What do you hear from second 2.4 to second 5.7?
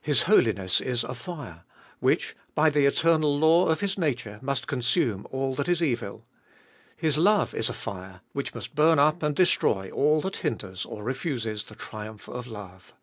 by the eternal law of His nature, must consume all that